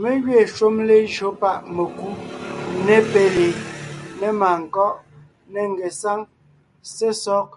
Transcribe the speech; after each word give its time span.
Mé 0.00 0.10
gẅiin 0.24 0.50
shúm 0.54 0.74
lejÿo 0.88 1.28
páʼ 1.40 1.60
mekú, 1.76 2.08
ne 2.86 2.96
péli, 3.10 3.48
ne 4.20 4.28
màankɔ́ʼ, 4.40 4.96
ne 5.52 5.60
ngesáŋ, 5.72 6.20
sesɔg; 6.94 7.48